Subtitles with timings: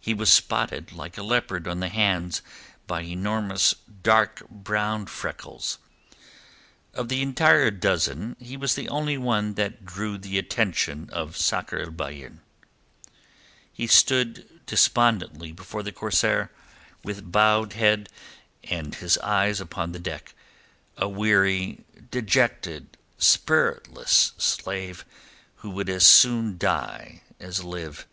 [0.00, 2.42] He was spotted like a leopard on the hands
[2.88, 5.78] by enormous dark brown freckles.
[6.92, 11.78] Of the entire dozen he was the only one that drew the attention of Sakr
[11.78, 12.40] el Bahr.
[13.72, 16.50] He stood despondently before the corsair,
[17.04, 18.08] with bowed head
[18.64, 20.34] and his eyes upon the deck,
[20.96, 25.04] a weary, dejected, spiritless slave
[25.58, 28.08] who would as soon die as live.